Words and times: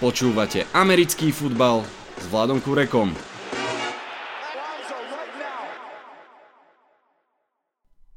Počúvate 0.00 0.64
americký 0.72 1.28
futbal 1.28 1.84
s 2.16 2.24
Vladom 2.32 2.56
Kurekom. 2.56 3.12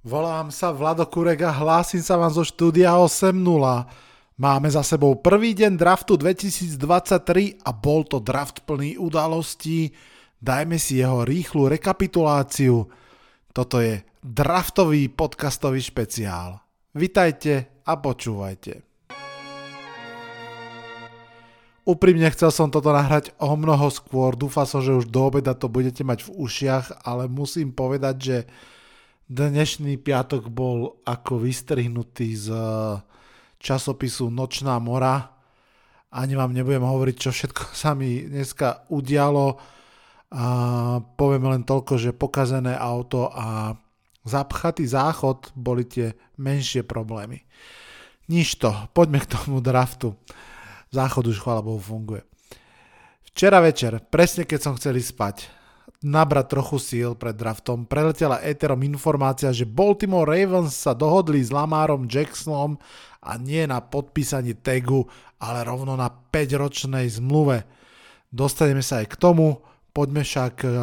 Volám 0.08 0.48
sa 0.48 0.72
Vlado 0.72 1.04
Kurek 1.04 1.44
a 1.44 1.52
hlásim 1.52 2.00
sa 2.00 2.16
vám 2.16 2.32
zo 2.32 2.48
štúdia 2.48 2.96
8.0. 2.96 3.36
Máme 4.40 4.72
za 4.72 4.80
sebou 4.80 5.20
prvý 5.20 5.52
deň 5.52 5.76
draftu 5.76 6.16
2023 6.16 7.60
a 7.68 7.76
bol 7.76 8.08
to 8.08 8.24
draft 8.24 8.64
plný 8.64 8.96
udalostí. 8.96 9.92
Dajme 10.40 10.80
si 10.80 11.04
jeho 11.04 11.28
rýchlu 11.28 11.68
rekapituláciu. 11.68 12.88
Toto 13.52 13.84
je 13.84 14.08
draftový 14.24 15.12
podcastový 15.12 15.84
špeciál. 15.84 16.64
Vitajte 16.96 17.84
a 17.84 18.00
počúvajte. 18.00 18.93
Úprimne 21.84 22.32
chcel 22.32 22.48
som 22.48 22.72
toto 22.72 22.96
nahrať 22.96 23.36
o 23.44 23.60
mnoho 23.60 23.92
skôr, 23.92 24.40
dúfal 24.40 24.64
som, 24.64 24.80
že 24.80 24.96
už 24.96 25.12
do 25.12 25.28
obeda 25.28 25.52
to 25.52 25.68
budete 25.68 26.00
mať 26.08 26.24
v 26.24 26.32
ušiach, 26.32 27.04
ale 27.04 27.28
musím 27.28 27.76
povedať, 27.76 28.16
že 28.24 28.38
dnešný 29.28 30.00
piatok 30.00 30.48
bol 30.48 30.96
ako 31.04 31.44
vystrihnutý 31.44 32.40
z 32.40 32.48
časopisu 33.60 34.32
Nočná 34.32 34.80
mora. 34.80 35.28
Ani 36.08 36.40
vám 36.40 36.56
nebudem 36.56 36.88
hovoriť, 36.88 37.16
čo 37.20 37.36
všetko 37.36 37.64
sa 37.84 37.92
mi 37.92 38.32
dneska 38.32 38.88
udialo. 38.88 39.60
A 40.34 40.46
poviem 41.04 41.52
len 41.52 41.68
toľko, 41.68 42.00
že 42.00 42.16
pokazené 42.16 42.80
auto 42.80 43.28
a 43.28 43.76
zapchatý 44.24 44.88
záchod 44.88 45.52
boli 45.52 45.84
tie 45.84 46.16
menšie 46.40 46.88
problémy. 46.88 47.44
Nič 48.32 48.56
to, 48.56 48.72
poďme 48.96 49.20
k 49.20 49.30
tomu 49.36 49.60
draftu. 49.60 50.16
Záchod 50.94 51.26
už 51.34 51.42
chvála 51.42 51.66
Bohu 51.66 51.82
funguje. 51.82 52.22
Včera 53.34 53.58
večer, 53.58 53.98
presne 54.14 54.46
keď 54.46 54.60
som 54.62 54.78
chcel 54.78 55.02
spať, 55.02 55.50
nabrať 56.06 56.54
trochu 56.54 56.78
síl 56.78 57.10
pred 57.18 57.34
draftom, 57.34 57.90
preletela 57.90 58.38
éterom 58.46 58.78
informácia, 58.86 59.50
že 59.50 59.66
Baltimore 59.66 60.30
Ravens 60.30 60.78
sa 60.78 60.94
dohodli 60.94 61.42
s 61.42 61.50
Lamarom 61.50 62.06
Jacksonom 62.06 62.78
a 63.26 63.32
nie 63.42 63.66
na 63.66 63.82
podpísaní 63.82 64.54
tagu, 64.62 65.10
ale 65.42 65.66
rovno 65.66 65.98
na 65.98 66.14
5-ročnej 66.14 67.10
zmluve. 67.10 67.66
Dostaneme 68.30 68.86
sa 68.86 69.02
aj 69.02 69.08
k 69.10 69.16
tomu, 69.18 69.66
poďme 69.98 70.22
však 70.22 70.56
eh, 70.62 70.74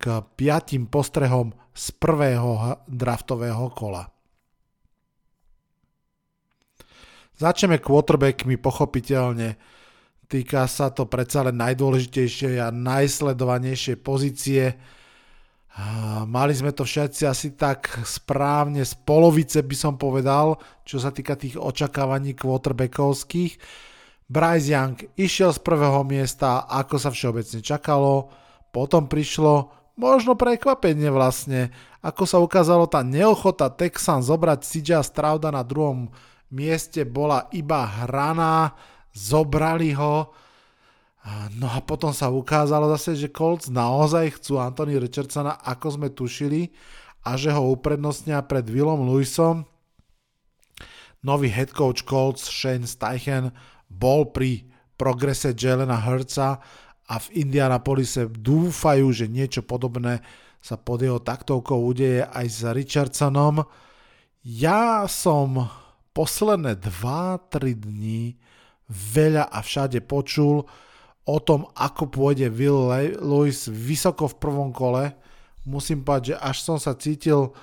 k 0.00 0.04
piatým 0.32 0.88
postrehom 0.88 1.52
z 1.76 1.92
prvého 2.00 2.80
draftového 2.88 3.68
kola. 3.76 4.08
Začneme 7.42 7.82
quarterbackmi 7.82 8.54
pochopiteľne. 8.54 9.58
Týka 10.30 10.62
sa 10.70 10.94
to 10.94 11.10
predsa 11.10 11.42
len 11.42 11.58
najdôležitejšej 11.58 12.62
a 12.62 12.70
najsledovanejšej 12.70 13.98
pozície. 13.98 14.78
Mali 16.22 16.54
sme 16.54 16.70
to 16.70 16.86
všetci 16.86 17.26
asi 17.26 17.58
tak 17.58 17.90
správne 18.06 18.86
z 18.86 18.94
polovice 19.02 19.58
by 19.58 19.74
som 19.74 19.98
povedal, 19.98 20.54
čo 20.86 21.02
sa 21.02 21.10
týka 21.10 21.34
tých 21.34 21.58
očakávaní 21.58 22.38
quarterbackovských. 22.38 23.58
Bryce 24.30 24.70
Young 24.70 24.96
išiel 25.18 25.50
z 25.50 25.66
prvého 25.66 26.06
miesta, 26.06 26.70
ako 26.70 26.94
sa 26.94 27.10
všeobecne 27.10 27.58
čakalo, 27.58 28.30
potom 28.70 29.10
prišlo 29.10 29.66
možno 29.98 30.38
prekvapenie 30.38 31.10
vlastne, 31.10 31.74
ako 32.06 32.22
sa 32.22 32.38
ukázalo 32.38 32.86
tá 32.86 33.02
neochota 33.02 33.66
Texan 33.66 34.22
zobrať 34.22 34.62
CJ 34.62 35.02
Strauda 35.02 35.50
na 35.50 35.66
druhom 35.66 36.06
mieste 36.52 37.08
bola 37.08 37.48
iba 37.56 37.82
hraná, 38.04 38.76
zobrali 39.16 39.96
ho, 39.96 40.30
no 41.56 41.66
a 41.70 41.78
potom 41.80 42.12
sa 42.12 42.28
ukázalo 42.28 42.92
zase, 42.96 43.16
že 43.16 43.32
Colts 43.32 43.72
naozaj 43.72 44.38
chcú 44.40 44.60
Anthony 44.60 45.00
Richardsona, 45.00 45.58
ako 45.64 45.86
sme 45.96 46.08
tušili, 46.12 46.68
a 47.22 47.38
že 47.38 47.54
ho 47.54 47.70
uprednostnia 47.70 48.42
pred 48.42 48.66
Willom 48.66 49.06
Lewisom. 49.06 49.62
Nový 51.22 51.46
head 51.54 51.70
coach 51.70 52.02
Colts 52.02 52.50
Shane 52.50 52.82
Steichen 52.82 53.54
bol 53.86 54.34
pri 54.34 54.66
progrese 54.98 55.54
Jelena 55.54 56.02
Hurtsa 56.02 56.58
a 57.06 57.14
v 57.22 57.46
Indianapolise 57.46 58.26
dúfajú, 58.26 59.14
že 59.14 59.30
niečo 59.30 59.62
podobné 59.62 60.18
sa 60.58 60.74
pod 60.74 61.02
jeho 61.02 61.22
taktovkou 61.22 61.78
udeje 61.90 62.26
aj 62.26 62.46
s 62.50 62.60
Richardsonom. 62.66 63.62
Ja 64.42 65.06
som 65.06 65.70
posledné 66.12 66.80
2-3 66.80 67.76
dní 67.76 68.36
veľa 68.88 69.48
a 69.48 69.58
všade 69.64 70.04
počul 70.04 70.68
o 71.22 71.36
tom, 71.38 71.70
ako 71.78 72.12
pôjde 72.12 72.52
Will 72.52 72.90
Lewis 73.20 73.70
vysoko 73.70 74.28
v 74.28 74.38
prvom 74.38 74.70
kole. 74.74 75.16
Musím 75.64 76.02
povedať, 76.02 76.34
že 76.34 76.36
až 76.42 76.56
som 76.60 76.76
sa 76.76 76.92
cítil 76.98 77.54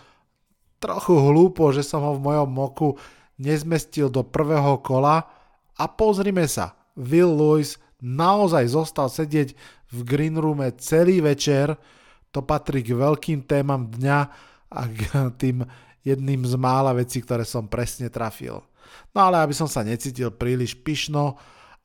trochu 0.80 1.12
hlúpo, 1.14 1.70
že 1.76 1.84
som 1.84 2.02
ho 2.02 2.16
v 2.16 2.24
mojom 2.24 2.50
moku 2.50 2.90
nezmestil 3.36 4.08
do 4.08 4.24
prvého 4.24 4.80
kola 4.80 5.28
a 5.76 5.84
pozrime 5.88 6.48
sa, 6.48 6.76
Will 6.96 7.32
Lewis 7.36 7.80
naozaj 8.00 8.72
zostal 8.72 9.12
sedieť 9.12 9.56
v 9.92 10.00
green 10.08 10.40
roome 10.40 10.72
celý 10.80 11.20
večer, 11.20 11.76
to 12.32 12.40
patrí 12.44 12.84
k 12.84 12.96
veľkým 12.96 13.44
témam 13.44 13.92
dňa 13.92 14.20
a 14.70 14.82
k 14.88 15.00
tým 15.36 15.68
jedným 16.04 16.48
z 16.48 16.56
mála 16.56 16.96
vecí, 16.96 17.20
ktoré 17.24 17.44
som 17.44 17.68
presne 17.68 18.08
trafil. 18.08 18.64
No 19.14 19.20
ale 19.30 19.44
aby 19.44 19.54
som 19.54 19.70
sa 19.70 19.86
necítil 19.86 20.34
príliš 20.34 20.74
pyšno, 20.80 21.38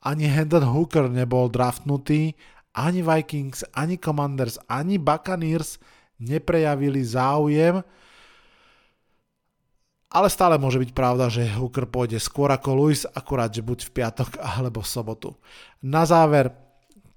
ani 0.05 0.29
Hendon 0.29 0.65
Hooker 0.65 1.09
nebol 1.09 1.49
draftnutý, 1.49 2.37
ani 2.75 3.01
Vikings, 3.01 3.65
ani 3.73 3.97
Commanders, 3.97 4.59
ani 4.67 4.99
Buccaneers 5.01 5.81
neprejavili 6.19 7.01
záujem, 7.01 7.81
ale 10.15 10.31
stále 10.31 10.55
môže 10.55 10.79
byť 10.79 10.91
pravda, 10.95 11.27
že 11.27 11.43
Hooker 11.59 11.91
pôjde 11.91 12.23
skôr 12.23 12.47
ako 12.47 12.87
Lewis, 12.87 13.03
akurát, 13.03 13.51
že 13.51 13.59
buď 13.59 13.89
v 13.89 13.93
piatok 13.99 14.39
alebo 14.39 14.79
v 14.79 14.87
sobotu. 14.87 15.29
Na 15.83 16.07
záver, 16.07 16.55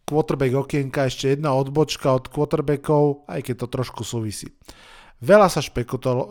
quarterback 0.02 0.56
okienka, 0.56 1.06
ešte 1.06 1.36
jedna 1.36 1.54
odbočka 1.54 2.10
od 2.10 2.26
quarterbackov, 2.26 3.28
aj 3.30 3.40
keď 3.44 3.54
to 3.62 3.66
trošku 3.70 4.02
súvisí. 4.02 4.50
Veľa 5.18 5.50
sa 5.50 5.58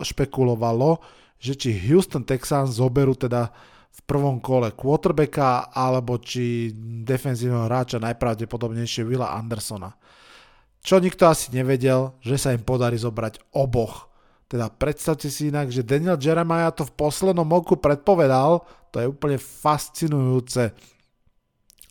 špekulovalo, 0.03 1.03
že 1.37 1.53
či 1.53 1.75
Houston 1.91 2.23
Texans 2.23 2.79
zoberú 2.79 3.13
teda 3.13 3.51
v 3.97 4.01
prvom 4.05 4.37
kole 4.37 4.71
quarterbacka 4.77 5.73
alebo 5.73 6.21
či 6.21 6.71
defenzívneho 7.03 7.65
hráča 7.65 7.97
najpravdepodobnejšie 7.97 9.03
Willa 9.03 9.33
Andersona. 9.33 9.91
Čo 10.85 11.01
nikto 11.01 11.27
asi 11.27 11.51
nevedel, 11.51 12.15
že 12.23 12.39
sa 12.39 12.53
im 12.55 12.63
podarí 12.63 12.95
zobrať 12.95 13.57
oboch. 13.57 14.07
Teda 14.47 14.71
predstavte 14.71 15.27
si 15.27 15.51
inak, 15.51 15.67
že 15.67 15.83
Daniel 15.83 16.15
Jeremiah 16.15 16.71
to 16.71 16.87
v 16.87 16.95
poslednom 16.95 17.49
oku 17.51 17.75
predpovedal, 17.75 18.63
to 18.95 19.03
je 19.03 19.11
úplne 19.11 19.35
fascinujúce. 19.35 20.71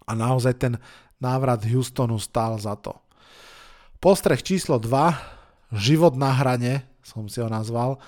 A 0.09 0.11
naozaj 0.17 0.55
ten 0.57 0.81
návrat 1.21 1.61
Houstonu 1.69 2.17
stál 2.17 2.57
za 2.57 2.73
to. 2.78 2.97
Postreh 4.01 4.41
číslo 4.41 4.81
2 4.81 5.36
život 5.75 6.15
na 6.15 6.31
hrane, 6.31 6.87
som 7.03 7.27
si 7.31 7.38
ho 7.43 7.49
nazval. 7.50 7.99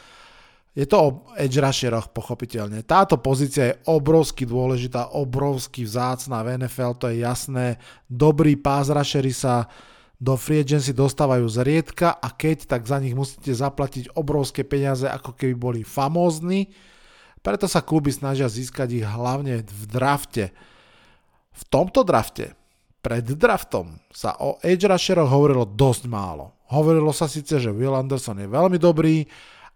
Je 0.78 0.86
to 0.86 0.96
o 0.98 1.08
edge 1.34 1.58
rusheroch, 1.58 2.14
pochopiteľne. 2.14 2.86
Táto 2.86 3.18
pozícia 3.18 3.74
je 3.74 3.78
obrovsky 3.90 4.46
dôležitá, 4.46 5.10
obrovsky 5.10 5.82
vzácná 5.82 6.46
v 6.46 6.62
NFL, 6.62 6.94
to 7.02 7.10
je 7.10 7.26
jasné. 7.26 7.82
Dobrí 8.06 8.54
pass 8.54 8.86
rushery 8.86 9.34
sa 9.34 9.66
do 10.18 10.34
free 10.34 10.66
agency 10.66 10.90
dostávajú 10.90 11.46
zriedka 11.46 12.10
a 12.18 12.34
keď, 12.34 12.66
tak 12.66 12.90
za 12.90 12.98
nich 12.98 13.14
musíte 13.14 13.54
zaplatiť 13.54 14.18
obrovské 14.18 14.66
peniaze, 14.66 15.06
ako 15.06 15.34
keby 15.34 15.54
boli 15.54 15.80
famózni. 15.86 16.74
Preto 17.38 17.70
sa 17.70 17.86
kluby 17.86 18.10
snažia 18.10 18.50
získať 18.50 18.98
ich 18.98 19.06
hlavne 19.06 19.62
v 19.62 19.82
drafte. 19.86 20.50
V 21.54 21.62
tomto 21.70 22.02
drafte, 22.02 22.58
pred 22.98 23.22
draftom, 23.22 24.02
sa 24.10 24.34
o 24.42 24.58
edge 24.62 24.90
rusheroch 24.90 25.30
hovorilo 25.30 25.62
dosť 25.66 26.10
málo. 26.10 26.57
Hovorilo 26.68 27.12
sa 27.16 27.24
síce, 27.24 27.56
že 27.56 27.72
Will 27.72 27.96
Anderson 27.96 28.44
je 28.44 28.48
veľmi 28.48 28.76
dobrý 28.76 29.24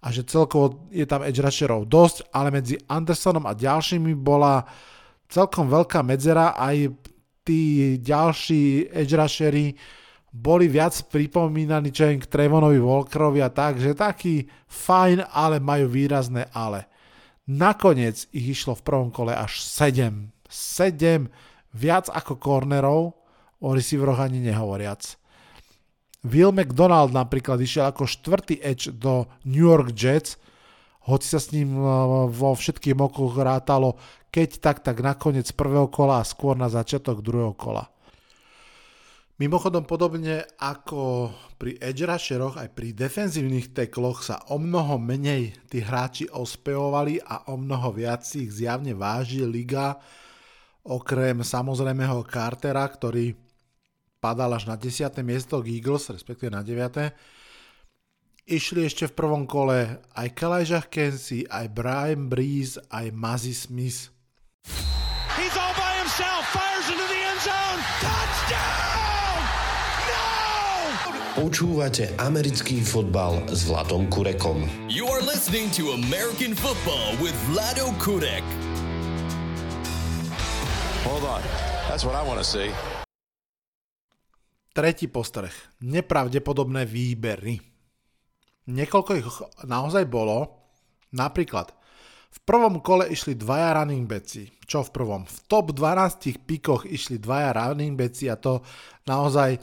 a 0.03 0.11
že 0.13 0.27
celkovo 0.27 0.91
je 0.93 1.07
tam 1.09 1.25
edge 1.25 1.41
rusherov 1.41 1.89
dosť, 1.89 2.35
ale 2.35 2.53
medzi 2.53 2.77
Andersonom 2.91 3.49
a 3.49 3.57
ďalšími 3.57 4.13
bola 4.19 4.67
celkom 5.31 5.71
veľká 5.73 6.05
medzera, 6.05 6.53
aj 6.59 6.93
tí 7.47 7.97
ďalší 8.03 8.93
edge 8.93 9.15
rushery 9.17 9.73
boli 10.33 10.65
viac 10.69 10.97
pripomínaní 11.13 11.93
čo 11.93 12.09
k 12.09 12.25
Trevonovi 12.25 12.81
Walkerovi 12.81 13.45
a 13.45 13.53
tak, 13.53 13.77
že 13.77 13.93
taký 13.93 14.49
fajn, 14.65 15.29
ale 15.29 15.61
majú 15.61 15.93
výrazné 15.93 16.49
ale. 16.57 16.89
Nakoniec 17.49 18.33
ich 18.33 18.57
išlo 18.57 18.73
v 18.73 18.85
prvom 18.85 19.11
kole 19.13 19.37
až 19.37 19.61
7. 19.61 20.33
7 20.49 21.29
viac 21.77 22.09
ako 22.09 22.41
cornerov, 22.41 23.17
o 23.63 23.69
receiveroch 23.71 24.19
ani 24.19 24.43
nehovoriac. 24.43 25.22
Will 26.23 26.55
McDonald 26.55 27.11
napríklad 27.11 27.59
išiel 27.59 27.91
ako 27.91 28.07
štvrtý 28.07 28.63
edge 28.63 28.95
do 28.95 29.27
New 29.43 29.67
York 29.67 29.91
Jets, 29.91 30.39
hoci 31.11 31.27
sa 31.27 31.43
s 31.43 31.51
ním 31.51 31.75
e, 31.75 31.83
vo 32.31 32.55
všetkých 32.55 32.95
mokoch 32.95 33.35
rátalo, 33.43 33.99
keď 34.31 34.49
tak, 34.63 34.87
tak 34.87 35.03
na 35.03 35.19
koniec 35.19 35.51
prvého 35.51 35.91
kola 35.91 36.23
a 36.23 36.29
skôr 36.29 36.55
na 36.55 36.71
začiatok 36.71 37.27
druhého 37.27 37.59
kola. 37.59 37.91
Mimochodom 39.43 39.83
podobne 39.83 40.47
ako 40.63 41.35
pri 41.59 41.75
edge 41.83 42.07
rusheroch, 42.07 42.55
aj 42.55 42.71
pri 42.71 42.95
defenzívnych 42.95 43.75
tekloch 43.75 44.23
sa 44.23 44.47
o 44.55 44.63
mnoho 44.63 45.03
menej 45.03 45.59
tí 45.67 45.83
hráči 45.83 46.31
ospevovali 46.31 47.19
a 47.19 47.51
o 47.51 47.59
mnoho 47.59 47.91
viac 47.91 48.23
ich 48.39 48.55
zjavne 48.55 48.95
váži 48.95 49.43
liga, 49.43 49.99
okrem 50.87 51.43
samozrejmeho 51.43 52.23
Cartera, 52.31 52.87
ktorý 52.87 53.35
padal 54.23 54.55
až 54.55 54.71
na 54.71 54.79
10. 54.79 55.11
miesto 55.27 55.59
Eagles, 55.67 56.07
respektíve 56.15 56.55
na 56.55 56.63
9 56.63 57.11
išli 58.47 58.87
ešte 58.87 59.07
v 59.07 59.15
prvom 59.15 59.45
kole 59.47 60.03
aj 60.19 60.29
Kalijah 60.35 60.87
Kensi, 60.91 61.47
aj 61.47 61.71
Brian 61.71 62.27
Breeze, 62.27 62.79
aj 62.91 63.15
Mazzy 63.15 63.55
Smith. 63.55 64.11
He's 65.39 65.55
all 65.57 65.75
by 65.79 65.93
himself, 66.03 66.43
fires 66.51 66.87
into 66.91 67.07
the 67.07 67.21
end 67.23 67.41
zone, 67.43 67.81
touchdown! 68.03 69.39
No! 70.11 70.25
Počúvate 71.39 72.13
americký 72.19 72.83
fotbal 72.83 73.47
s 73.49 73.65
Vladom 73.67 74.11
Kurekom. 74.11 74.67
You 74.91 75.07
are 75.09 75.23
listening 75.23 75.71
to 75.79 75.95
American 75.97 76.53
football 76.53 77.15
with 77.23 77.35
Vlado 77.51 77.95
Kurek. 78.03 78.45
Hold 81.03 81.27
on. 81.27 81.43
That's 81.91 82.07
what 82.07 82.15
I 82.15 82.23
want 82.23 82.39
to 82.39 82.47
see. 82.47 82.71
Tretí 84.73 85.07
postreh. 85.09 85.53
Nepravdepodobné 85.85 86.89
výbery. 86.89 87.61
Niekoľko 88.73 89.11
ich 89.21 89.29
naozaj 89.69 90.09
bolo. 90.09 90.65
Napríklad 91.13 91.77
v 92.33 92.39
prvom 92.49 92.81
kole 92.81 93.13
išli 93.13 93.37
dvaja 93.37 93.77
running 93.77 94.09
backi. 94.09 94.49
Čo 94.65 94.89
v 94.89 94.91
prvom? 94.97 95.23
V 95.29 95.37
top 95.45 95.77
12 95.77 96.41
pikoch 96.49 96.89
išli 96.89 97.21
dvaja 97.21 97.53
running 97.53 97.93
backi 97.93 98.33
a 98.33 98.41
to 98.41 98.65
naozaj 99.05 99.61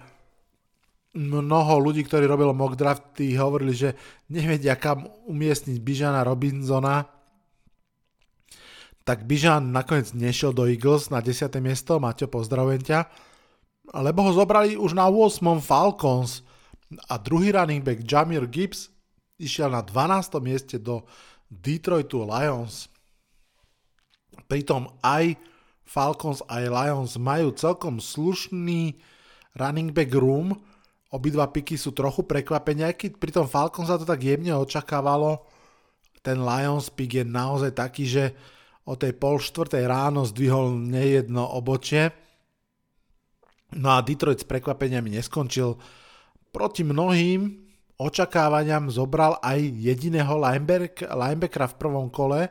mnoho 1.17 1.73
ľudí, 1.81 2.05
ktorí 2.05 2.29
robilo 2.29 2.53
mock 2.53 2.77
drafty, 2.77 3.33
hovorili, 3.33 3.73
že 3.73 3.97
nevedia 4.29 4.77
kam 4.77 5.09
umiestniť 5.25 5.77
Bižana 5.81 6.21
Robinsona. 6.21 7.01
Tak 9.01 9.25
Bižan 9.25 9.73
nakoniec 9.73 10.13
nešiel 10.13 10.53
do 10.53 10.69
Eagles 10.69 11.09
na 11.09 11.25
10. 11.25 11.49
miesto, 11.65 11.97
Maťo, 11.97 12.29
pozdravujem 12.29 12.85
ťa. 12.85 12.99
Lebo 13.89 14.29
ho 14.29 14.31
zobrali 14.33 14.77
už 14.77 14.93
na 14.93 15.09
8. 15.09 15.41
Falcons 15.61 16.45
a 17.09 17.17
druhý 17.17 17.53
running 17.53 17.81
back 17.81 18.05
Jamir 18.05 18.45
Gibbs 18.45 18.93
išiel 19.41 19.73
na 19.73 19.81
12. 19.81 20.37
mieste 20.41 20.77
do 20.77 21.05
Detroitu 21.49 22.21
Lions. 22.21 22.85
Pritom 24.45 24.93
aj 25.01 25.37
Falcons 25.89 26.45
aj 26.45 26.69
Lions 26.69 27.17
majú 27.17 27.49
celkom 27.57 27.97
slušný 27.97 28.93
running 29.57 29.89
back 29.89 30.13
room. 30.13 30.53
Obidva 31.09 31.49
piky 31.49 31.73
sú 31.73 31.89
trochu 31.97 32.21
prekvapenia, 32.21 32.93
keď 32.93 33.17
pri 33.17 33.33
Falcons 33.33 33.89
sa 33.89 33.97
to 33.97 34.05
tak 34.05 34.21
jemne 34.21 34.53
očakávalo. 34.53 35.41
Ten 36.21 36.45
Lions 36.45 36.93
pick 36.93 37.17
je 37.17 37.25
naozaj 37.25 37.73
taký, 37.73 38.05
že 38.05 38.37
o 38.85 38.93
tej 38.93 39.17
pol 39.17 39.41
štvrtej 39.41 39.89
ráno 39.89 40.29
zdvihol 40.29 40.77
nejedno 40.77 41.41
obočie. 41.57 42.28
No 43.77 43.93
a 43.93 44.01
Detroit 44.01 44.41
s 44.41 44.49
prekvapeniami 44.49 45.13
neskončil 45.13 45.77
proti 46.49 46.81
mnohým 46.81 47.69
očakávaniam 47.99 48.89
zobral 48.89 49.37
aj 49.43 49.59
jediného 49.59 50.39
lineback, 50.39 51.05
linebackera 51.05 51.67
v 51.69 51.75
prvom 51.77 52.07
kole. 52.09 52.49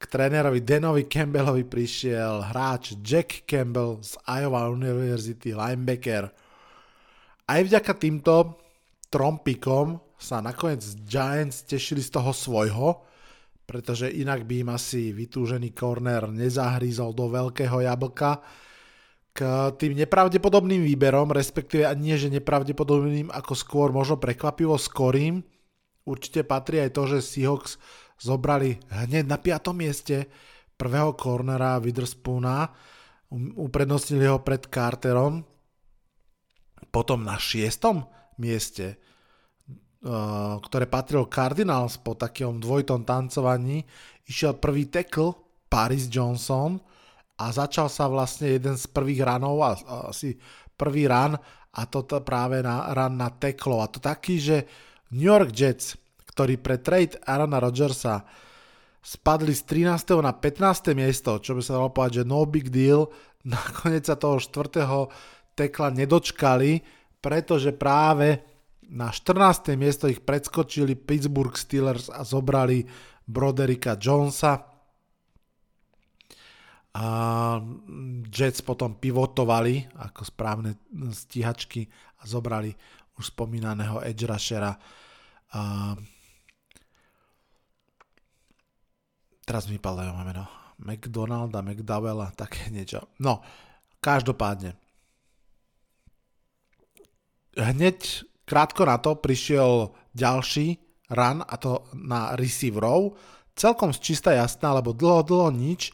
K 0.00 0.02
trénerovi 0.08 0.64
Danovi 0.64 1.04
Campbellovi 1.04 1.68
prišiel 1.68 2.40
hráč 2.54 2.96
Jack 3.04 3.44
Campbell 3.44 4.00
z 4.00 4.16
Iowa 4.24 4.72
University, 4.72 5.52
linebacker. 5.52 6.32
Aj 7.44 7.60
vďaka 7.60 7.92
týmto 8.00 8.56
trompikom 9.12 10.00
sa 10.16 10.40
nakoniec 10.40 10.80
Giants 11.04 11.68
tešili 11.68 12.00
z 12.00 12.16
toho 12.16 12.32
svojho, 12.32 12.88
pretože 13.68 14.08
inak 14.08 14.48
by 14.48 14.64
im 14.64 14.70
asi 14.72 15.12
vytúžený 15.12 15.76
corner 15.76 16.32
nezahrízol 16.32 17.12
do 17.12 17.28
veľkého 17.28 17.84
jablka 17.84 18.40
k 19.30 19.70
tým 19.78 19.94
nepravdepodobným 19.94 20.82
výberom, 20.82 21.30
respektíve 21.30 21.86
nie, 21.94 22.18
že 22.18 22.32
nepravdepodobným, 22.34 23.30
ako 23.30 23.54
skôr 23.54 23.88
možno 23.94 24.18
prekvapivo 24.18 24.74
skorým, 24.74 25.42
určite 26.02 26.42
patrí 26.42 26.82
aj 26.82 26.90
to, 26.90 27.02
že 27.06 27.18
Seahawks 27.22 27.78
zobrali 28.18 28.82
hneď 28.90 29.24
na 29.30 29.38
5. 29.38 29.70
mieste 29.72 30.26
prvého 30.74 31.14
cornera 31.14 31.78
Witherspoona, 31.78 32.68
uprednostnili 33.54 34.26
ho 34.26 34.42
pred 34.42 34.66
Carterom, 34.66 35.46
potom 36.90 37.22
na 37.22 37.38
6. 37.38 38.42
mieste, 38.42 38.98
uh, 40.02 40.58
ktoré 40.58 40.90
patrilo 40.90 41.30
Cardinals 41.30 41.94
po 42.02 42.18
takom 42.18 42.58
dvojitom 42.58 43.06
tancovaní, 43.06 43.86
išiel 44.26 44.58
prvý 44.58 44.90
tackle 44.90 45.38
Paris 45.70 46.10
Johnson, 46.10 46.82
a 47.40 47.48
začal 47.48 47.88
sa 47.88 48.04
vlastne 48.04 48.52
jeden 48.52 48.76
z 48.76 48.84
prvých 48.92 49.24
ranov, 49.24 49.64
a, 49.64 49.72
asi 50.12 50.36
prvý 50.76 51.08
ran 51.08 51.32
a 51.70 51.80
to 51.88 52.04
práve 52.20 52.60
na 52.60 52.92
ran 52.92 53.16
na 53.16 53.32
teklo. 53.32 53.80
A 53.80 53.88
to 53.88 53.96
taký, 53.96 54.36
že 54.36 54.68
New 55.16 55.26
York 55.26 55.56
Jets, 55.56 55.96
ktorí 56.28 56.60
pre 56.60 56.78
trade 56.78 57.16
Arona 57.24 57.58
Rodgersa 57.58 58.22
spadli 59.00 59.56
z 59.56 59.88
13. 59.88 60.20
na 60.20 60.36
15. 60.36 60.92
miesto, 60.92 61.40
čo 61.40 61.56
by 61.56 61.62
sa 61.64 61.80
dalo 61.80 61.88
povedať, 61.88 62.22
že 62.22 62.28
no 62.28 62.44
big 62.44 62.68
deal, 62.68 63.08
nakoniec 63.48 64.04
sa 64.04 64.20
toho 64.20 64.36
štvrtého 64.36 65.08
tekla 65.56 65.88
nedočkali, 65.96 66.84
pretože 67.20 67.72
práve 67.72 68.44
na 68.90 69.08
14. 69.08 69.78
miesto 69.78 70.10
ich 70.10 70.20
predskočili 70.20 70.98
Pittsburgh 70.98 71.54
Steelers 71.54 72.10
a 72.10 72.26
zobrali 72.26 72.82
Broderika 73.24 73.94
Jonesa, 73.94 74.69
a 76.90 77.06
Jets 78.26 78.66
potom 78.66 78.98
pivotovali 78.98 79.94
ako 79.94 80.22
správne 80.26 80.74
stíhačky 81.14 81.86
a 82.18 82.26
zobrali 82.26 82.74
už 83.14 83.30
spomínaného 83.30 84.02
edge 84.02 84.26
rushera. 84.26 84.74
A 85.54 85.94
teraz 89.46 89.70
mi 89.70 89.78
padajú 89.78 90.10
meno. 90.18 90.46
McDonalda, 90.80 91.62
McDowella, 91.62 92.32
také 92.34 92.72
niečo. 92.72 93.06
No, 93.20 93.44
každopádne. 94.00 94.74
Hneď 97.54 98.24
krátko 98.48 98.88
na 98.88 98.96
to 98.98 99.14
prišiel 99.20 99.92
ďalší 100.16 100.80
run, 101.12 101.44
a 101.44 101.54
to 101.60 101.86
na 101.94 102.34
receiverov. 102.34 103.14
Celkom 103.54 103.92
z 103.92 104.00
čista 104.00 104.32
jasná, 104.32 104.72
lebo 104.72 104.96
dlho, 104.96 105.22
dlho 105.22 105.50
nič 105.52 105.92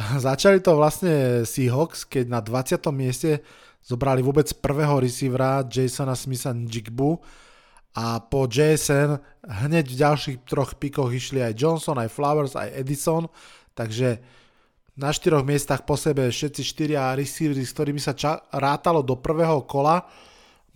Začali 0.26 0.60
to 0.64 0.76
vlastne 0.76 1.44
Seahawks, 1.44 2.08
keď 2.08 2.24
na 2.28 2.40
20. 2.40 2.80
mieste 2.92 3.44
zobrali 3.84 4.20
vôbec 4.20 4.48
prvého 4.60 5.00
receivera 5.00 5.64
Jasona 5.64 6.16
Smitha 6.16 6.52
Jigbu 6.52 7.20
a 7.96 8.20
po 8.22 8.46
JSN 8.46 9.18
hneď 9.44 9.84
v 9.88 10.00
ďalších 10.00 10.36
troch 10.46 10.76
pikoch 10.78 11.10
išli 11.10 11.42
aj 11.42 11.56
Johnson, 11.56 11.98
aj 11.98 12.12
Flowers, 12.12 12.54
aj 12.54 12.70
Edison, 12.76 13.26
takže 13.74 14.20
na 15.00 15.10
štyroch 15.10 15.48
miestach 15.48 15.88
po 15.88 15.96
sebe 15.96 16.28
všetci 16.28 16.60
štyria 16.60 17.16
receivery, 17.16 17.64
s 17.64 17.72
ktorými 17.72 17.98
sa 17.98 18.12
ča- 18.12 18.44
rátalo 18.52 19.00
do 19.00 19.16
prvého 19.16 19.64
kola. 19.64 20.04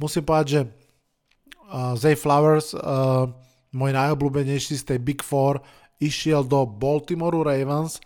Musím 0.00 0.24
povedať, 0.24 0.46
že 0.48 0.60
uh, 0.64 1.92
Zay 1.92 2.16
Flowers, 2.16 2.72
uh, 2.72 3.28
môj 3.76 3.92
najobľúbenejší 3.92 4.80
z 4.80 4.84
tej 4.96 4.98
Big 5.04 5.20
Four, 5.20 5.60
išiel 6.00 6.40
do 6.40 6.64
Baltimore 6.64 7.36
Ravens, 7.44 8.00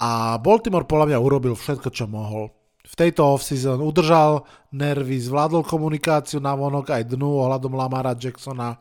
a 0.00 0.40
Baltimore 0.40 0.88
podľa 0.88 1.12
mňa 1.12 1.18
urobil 1.20 1.52
všetko, 1.52 1.92
čo 1.92 2.08
mohol. 2.08 2.48
V 2.80 2.94
tejto 2.96 3.36
off-season 3.36 3.84
udržal 3.84 4.48
nervy, 4.72 5.20
zvládol 5.20 5.62
komunikáciu 5.62 6.40
na 6.40 6.56
vonok 6.56 6.88
aj 6.88 7.12
dnu 7.12 7.44
ohľadom 7.44 7.76
Lamara 7.76 8.16
Jacksona, 8.16 8.80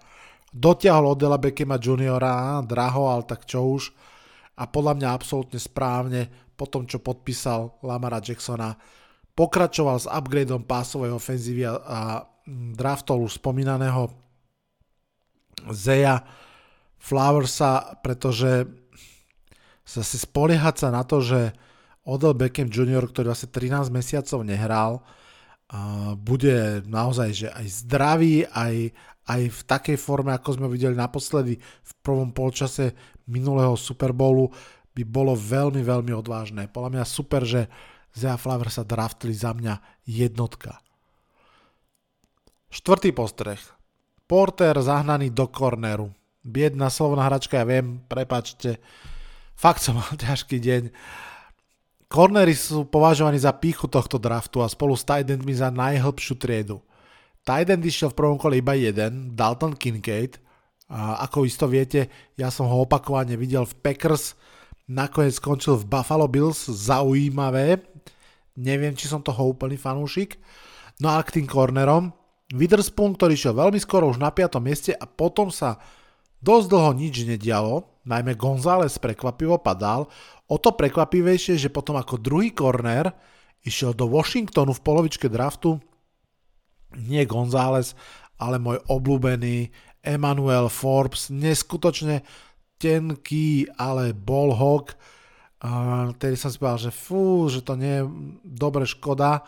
dotiahol 0.56 1.14
Odela 1.14 1.36
Beckema 1.36 1.76
juniora, 1.76 2.64
draho, 2.64 3.12
ale 3.12 3.28
tak 3.28 3.44
čo 3.44 3.68
už. 3.68 3.92
A 4.56 4.66
podľa 4.66 4.96
mňa 4.96 5.08
absolútne 5.12 5.60
správne, 5.60 6.32
po 6.56 6.68
tom, 6.72 6.88
čo 6.88 7.04
podpísal 7.04 7.84
Lamara 7.84 8.24
Jacksona, 8.24 8.80
pokračoval 9.36 9.98
s 10.00 10.08
upgradeom 10.08 10.64
pásovej 10.64 11.16
ofenzívy 11.16 11.64
a, 11.68 11.74
a 11.76 12.00
draftol 12.76 13.28
už 13.28 13.40
spomínaného 13.40 14.12
Zeja 15.76 16.24
Flowersa, 17.00 18.00
pretože 18.04 18.68
zase 19.90 20.22
spoliehať 20.22 20.86
sa 20.86 20.90
na 20.94 21.02
to, 21.02 21.18
že 21.18 21.58
Odell 22.06 22.38
Beckham 22.38 22.70
Jr., 22.70 23.02
ktorý 23.02 23.34
asi 23.34 23.50
13 23.50 23.90
mesiacov 23.90 24.46
nehral, 24.46 25.02
bude 26.22 26.82
naozaj 26.90 27.30
že 27.34 27.48
aj 27.54 27.66
zdravý, 27.86 28.46
aj, 28.50 28.90
aj 29.30 29.42
v 29.50 29.62
takej 29.66 29.98
forme, 30.02 30.34
ako 30.34 30.58
sme 30.58 30.68
videli 30.70 30.98
naposledy 30.98 31.62
v 31.62 31.92
prvom 32.02 32.34
polčase 32.34 32.98
minulého 33.30 33.78
Super 33.78 34.14
Bowlu, 34.14 34.50
by 34.98 35.04
bolo 35.06 35.38
veľmi, 35.38 35.86
veľmi 35.86 36.14
odvážne. 36.18 36.66
Podľa 36.66 36.90
mňa 36.98 37.06
super, 37.06 37.46
že 37.46 37.70
Zea 38.10 38.36
Flaver 38.42 38.74
sa 38.74 38.82
draftili 38.82 39.38
za 39.38 39.54
mňa 39.54 40.06
jednotka. 40.10 40.82
Štvrtý 42.74 43.14
postreh. 43.14 43.62
Porter 44.26 44.78
zahnaný 44.82 45.30
do 45.30 45.46
korneru. 45.50 46.10
Biedna 46.42 46.90
slovná 46.90 47.30
hračka, 47.30 47.62
ja 47.62 47.66
viem, 47.66 48.02
prepačte. 48.10 48.82
Fakt 49.60 49.84
som 49.84 49.98
mal 50.00 50.16
ťažký 50.16 50.56
deň. 50.64 50.84
Cornery 52.10 52.56
sú 52.56 52.88
považovaní 52.88 53.38
za 53.38 53.52
píchu 53.52 53.86
tohto 53.86 54.16
draftu 54.18 54.64
a 54.64 54.72
spolu 54.72 54.96
s 54.96 55.04
Tidentmi 55.04 55.52
za 55.52 55.70
najhlbšiu 55.70 56.40
triedu. 56.40 56.80
Tident 57.44 57.84
išiel 57.84 58.10
v 58.16 58.18
prvom 58.18 58.38
kole 58.40 58.64
iba 58.64 58.74
jeden, 58.74 59.36
Dalton 59.36 59.76
Kincaid. 59.76 60.42
A 60.90 61.22
ako 61.30 61.46
isto 61.46 61.70
viete, 61.70 62.10
ja 62.34 62.50
som 62.50 62.66
ho 62.66 62.82
opakovane 62.82 63.38
videl 63.38 63.62
v 63.62 63.78
Packers, 63.78 64.34
nakoniec 64.90 65.38
skončil 65.38 65.78
v 65.78 65.86
Buffalo 65.86 66.26
Bills, 66.26 66.66
zaujímavé. 66.66 67.86
Neviem, 68.58 68.98
či 68.98 69.06
som 69.06 69.22
toho 69.22 69.54
úplný 69.54 69.78
fanúšik. 69.78 70.42
No 70.98 71.14
a 71.14 71.22
k 71.22 71.38
tým 71.38 71.46
cornerom. 71.46 72.10
Witherspoon, 72.50 73.14
ktorý 73.14 73.38
šiel 73.38 73.54
veľmi 73.54 73.78
skoro 73.78 74.10
už 74.10 74.18
na 74.18 74.34
5. 74.34 74.58
mieste 74.58 74.98
a 74.98 75.06
potom 75.06 75.54
sa 75.54 75.78
dosť 76.42 76.66
dlho 76.74 76.92
nič 76.98 77.22
nedialo, 77.30 77.99
najmä 78.10 78.34
González 78.34 78.98
prekvapivo 78.98 79.62
padal, 79.62 80.10
o 80.50 80.58
to 80.58 80.74
prekvapivejšie, 80.74 81.62
že 81.62 81.70
potom 81.70 81.96
ako 82.02 82.18
druhý 82.18 82.50
korner 82.50 83.14
išiel 83.62 83.94
do 83.94 84.10
Washingtonu 84.10 84.74
v 84.74 84.82
polovičke 84.82 85.30
draftu 85.30 85.78
nie 86.98 87.22
González, 87.30 87.94
ale 88.42 88.58
môj 88.58 88.82
obľúbený 88.90 89.70
Emmanuel 90.02 90.72
Forbes, 90.72 91.30
neskutočne 91.30 92.24
tenký, 92.80 93.68
ale 93.76 94.16
ball 94.16 94.56
hog. 94.56 94.96
Uh, 95.60 96.16
tedy 96.16 96.40
som 96.40 96.48
si 96.48 96.56
povedal, 96.56 96.88
že 96.88 96.92
fú, 96.96 97.52
že 97.52 97.60
to 97.60 97.76
nie 97.76 98.00
je 98.00 98.04
dobre 98.48 98.88
škoda. 98.88 99.44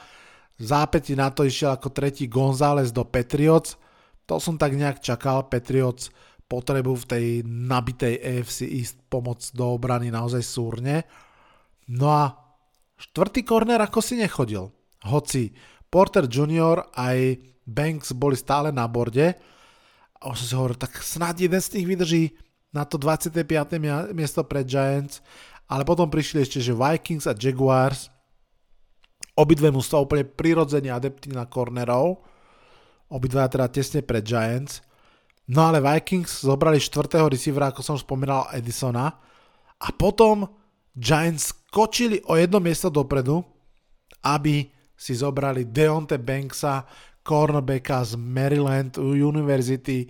Zápäti 0.60 1.16
na 1.16 1.32
to 1.32 1.48
išiel 1.48 1.72
ako 1.74 1.90
tretí 1.90 2.28
González 2.28 2.92
do 2.92 3.08
Patriots. 3.08 3.80
To 4.28 4.38
som 4.38 4.60
tak 4.60 4.76
nejak 4.76 5.00
čakal. 5.00 5.48
Patriots 5.48 6.12
potrebu 6.52 7.00
v 7.00 7.08
tej 7.08 7.26
nabitej 7.48 8.20
AFC 8.20 8.68
East 8.68 9.00
pomoc 9.08 9.40
do 9.56 9.72
obrany 9.72 10.12
naozaj 10.12 10.44
súrne. 10.44 11.08
No 11.88 12.12
a 12.12 12.36
štvrtý 13.00 13.48
korner 13.48 13.80
ako 13.80 14.04
si 14.04 14.20
nechodil. 14.20 14.68
Hoci 15.08 15.56
Porter 15.88 16.28
Jr. 16.28 16.92
aj 16.92 17.40
Banks 17.64 18.12
boli 18.12 18.36
stále 18.36 18.76
na 18.76 18.84
borde. 18.92 19.32
A 20.20 20.36
už 20.36 20.44
som 20.44 20.48
si 20.48 20.56
hovoril, 20.60 20.78
tak 20.78 21.00
snad 21.00 21.40
jeden 21.40 21.58
z 21.64 21.80
nich 21.80 21.88
vydrží 21.88 22.24
na 22.76 22.84
to 22.88 23.00
25. 23.00 23.48
miesto 24.16 24.44
pre 24.48 24.64
Giants, 24.64 25.20
ale 25.68 25.84
potom 25.84 26.08
prišli 26.08 26.44
ešte, 26.44 26.60
že 26.64 26.76
Vikings 26.76 27.28
a 27.28 27.36
Jaguars, 27.36 28.08
obidve 29.36 29.72
mužstva 29.72 30.04
úplne 30.04 30.24
prirodzene 30.28 30.92
adepty 30.92 31.32
na 31.32 31.48
cornerov, 31.48 32.24
obidva 33.12 33.48
teda 33.52 33.68
tesne 33.68 34.00
pre 34.04 34.24
Giants. 34.24 34.80
No 35.52 35.68
ale 35.68 35.84
Vikings 35.84 36.48
zobrali 36.48 36.80
štvrtého 36.80 37.28
receivera, 37.28 37.76
ako 37.76 37.84
som 37.84 38.00
už 38.00 38.08
spomínal, 38.08 38.48
Edisona. 38.56 39.20
A 39.84 39.88
potom 39.92 40.48
Giants 40.96 41.52
skočili 41.52 42.24
o 42.32 42.40
jedno 42.40 42.64
miesto 42.64 42.88
dopredu, 42.88 43.44
aby 44.24 44.72
si 44.96 45.12
zobrali 45.12 45.68
Deonte 45.68 46.16
Banksa, 46.22 46.88
cornerbacka 47.20 48.06
z 48.06 48.16
Maryland 48.16 48.96
University. 48.96 50.08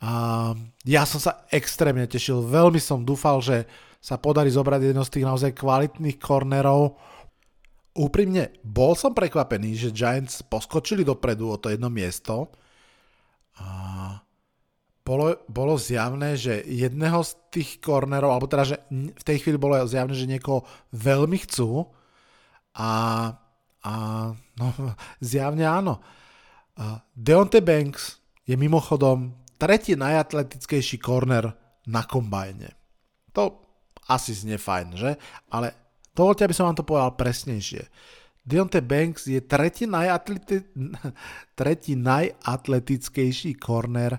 A 0.00 0.52
ja 0.88 1.04
som 1.04 1.20
sa 1.20 1.44
extrémne 1.52 2.08
tešil, 2.08 2.40
veľmi 2.40 2.80
som 2.80 3.04
dúfal, 3.04 3.44
že 3.44 3.68
sa 4.00 4.16
podarí 4.16 4.48
zobrať 4.48 4.80
jedno 4.92 5.04
z 5.04 5.12
tých 5.12 5.28
naozaj 5.28 5.50
kvalitných 5.56 6.20
cornerov. 6.20 6.96
Úprimne, 7.94 8.52
bol 8.64 8.96
som 8.96 9.12
prekvapený, 9.12 9.76
že 9.76 9.94
Giants 9.94 10.40
poskočili 10.44 11.04
dopredu 11.04 11.52
o 11.52 11.56
to 11.60 11.68
jedno 11.72 11.88
miesto. 11.88 12.48
A 13.60 14.23
bolo, 15.04 15.36
bolo 15.52 15.76
zjavné, 15.76 16.34
že 16.34 16.64
jedného 16.64 17.20
z 17.20 17.36
tých 17.52 17.70
kornerov, 17.84 18.32
alebo 18.32 18.48
teda, 18.48 18.64
že 18.64 18.76
v 18.90 19.24
tej 19.24 19.36
chvíli 19.44 19.60
bolo 19.60 19.76
zjavné, 19.84 20.16
že 20.16 20.24
niekoho 20.24 20.64
veľmi 20.96 21.36
chcú 21.44 21.84
a, 22.72 22.90
a 23.84 23.92
no, 24.32 24.66
zjavne 25.20 25.68
áno. 25.68 26.00
Deonte 27.14 27.60
Banks 27.60 28.18
je 28.48 28.56
mimochodom 28.56 29.36
tretí 29.60 29.94
najatletickejší 29.94 30.98
korner 30.98 31.52
na 31.86 32.02
kombajne. 32.02 32.72
To 33.36 33.62
asi 34.08 34.32
znie 34.34 34.56
fajn, 34.56 34.88
že? 34.96 35.10
Ale 35.52 36.00
dovolte, 36.16 36.48
aby 36.48 36.56
som 36.56 36.66
vám 36.72 36.80
to 36.80 36.88
povedal 36.88 37.12
presnejšie. 37.14 37.86
Deonte 38.44 38.80
Banks 38.84 39.28
je 39.28 39.40
tretí, 39.40 39.84
najatleti- 39.84 40.64
tretí 41.60 41.92
najatletickejší 41.96 43.56
korner 43.60 44.16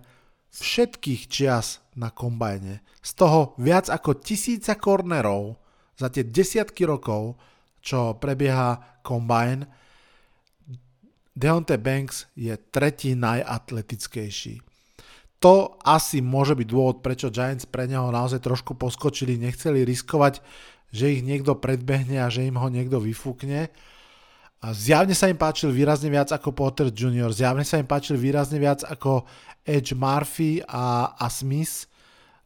všetkých 0.60 1.28
čias 1.28 1.84
na 1.96 2.12
kombajne. 2.12 2.84
Z 3.04 3.12
toho 3.20 3.54
viac 3.60 3.92
ako 3.92 4.20
tisíca 4.20 4.76
kornerov 4.80 5.60
za 5.96 6.12
tie 6.12 6.24
desiatky 6.28 6.84
rokov, 6.88 7.40
čo 7.80 8.18
prebieha 8.18 9.00
kombajn, 9.06 9.68
Deontay 11.36 11.76
Banks 11.76 12.32
je 12.40 12.56
tretí 12.72 13.12
najatletickejší. 13.12 14.64
To 15.44 15.76
asi 15.84 16.24
môže 16.24 16.56
byť 16.56 16.68
dôvod, 16.72 17.04
prečo 17.04 17.28
Giants 17.28 17.68
pre 17.68 17.92
neho 17.92 18.08
naozaj 18.08 18.40
trošku 18.40 18.80
poskočili, 18.80 19.36
nechceli 19.36 19.84
riskovať, 19.84 20.40
že 20.96 21.12
ich 21.12 21.22
niekto 21.28 21.60
predbehne 21.60 22.24
a 22.24 22.32
že 22.32 22.48
im 22.48 22.56
ho 22.56 22.72
niekto 22.72 23.04
vyfúkne. 23.04 23.68
A 24.64 24.72
zjavne 24.72 25.12
sa 25.12 25.28
im 25.28 25.36
páčil 25.36 25.70
výrazne 25.70 26.08
viac 26.08 26.32
ako 26.32 26.56
Potter 26.56 26.88
Jr., 26.90 27.30
zjavne 27.30 27.68
sa 27.68 27.78
im 27.78 27.86
páčil 27.86 28.16
výrazne 28.16 28.58
viac 28.58 28.82
ako 28.88 29.28
Edge 29.66 29.98
Murphy 29.98 30.64
a, 30.66 31.18
a 31.18 31.26
Smith, 31.28 31.90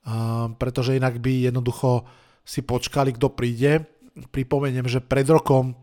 um, 0.08 0.56
pretože 0.56 0.98
inak 0.98 1.22
by 1.22 1.51
jednoducho 1.51 2.08
si 2.44 2.66
počkali, 2.66 3.13
kto 3.13 3.30
príde. 3.36 3.86
Pripomeniem, 4.34 4.89
že 4.89 5.06
pred 5.06 5.28
rokom 5.30 5.78